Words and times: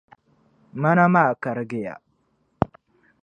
Maana 0.81 1.05
maa 1.13 1.31
karigiya. 1.43 1.93